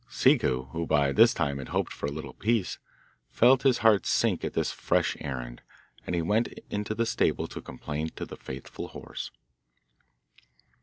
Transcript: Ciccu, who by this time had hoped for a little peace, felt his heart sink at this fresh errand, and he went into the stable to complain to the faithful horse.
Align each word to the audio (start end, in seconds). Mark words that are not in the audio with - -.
Ciccu, 0.09 0.71
who 0.71 0.87
by 0.87 1.11
this 1.11 1.31
time 1.31 1.59
had 1.59 1.67
hoped 1.67 1.93
for 1.93 2.07
a 2.07 2.11
little 2.11 2.33
peace, 2.33 2.79
felt 3.29 3.61
his 3.61 3.77
heart 3.85 4.07
sink 4.07 4.43
at 4.43 4.53
this 4.53 4.71
fresh 4.71 5.15
errand, 5.19 5.61
and 6.07 6.15
he 6.15 6.23
went 6.23 6.47
into 6.71 6.95
the 6.95 7.05
stable 7.05 7.45
to 7.45 7.61
complain 7.61 8.09
to 8.15 8.25
the 8.25 8.35
faithful 8.35 8.87
horse. 8.87 9.29